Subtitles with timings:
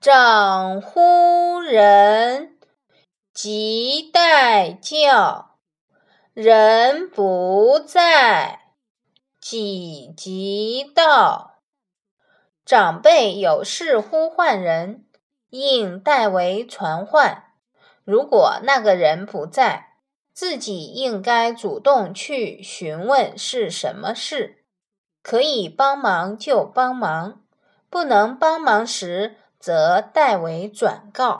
[0.00, 2.56] 长呼人，
[3.34, 5.56] 即待叫。
[6.34, 8.60] 人不在，
[9.40, 11.62] 己即到。
[12.64, 15.04] 长辈有事呼唤人，
[15.50, 17.46] 应代为传唤。
[18.04, 19.94] 如果那个人不在，
[20.32, 24.64] 自己应该主动去询问是什么事。
[25.24, 27.42] 可以帮忙就帮忙，
[27.90, 31.36] 不能帮忙时，则代为转告。